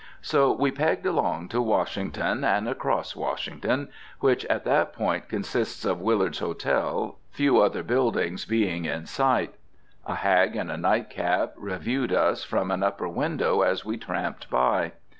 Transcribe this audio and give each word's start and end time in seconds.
So 0.23 0.51
we 0.51 0.71
pegged 0.71 1.05
along 1.05 1.49
to 1.49 1.61
Washington 1.61 2.43
and 2.43 2.67
across 2.67 3.15
Washington, 3.15 3.89
which 4.19 4.45
at 4.45 4.63
that 4.63 4.93
point 4.93 5.29
consists 5.29 5.85
of 5.85 6.01
Willard's 6.01 6.39
Hotel, 6.39 7.19
few 7.29 7.61
other 7.61 7.83
buildings 7.83 8.45
being 8.45 8.85
in 8.85 9.05
sight. 9.05 9.53
A 10.07 10.15
hag 10.15 10.55
in 10.55 10.71
a 10.71 10.77
nightcap 10.77 11.53
reviewed 11.55 12.11
us 12.11 12.43
from 12.43 12.71
an 12.71 12.81
upper 12.81 13.07
window 13.07 13.61
as 13.61 13.85
we 13.85 13.95
tramped 13.95 14.49
by. 14.49 14.93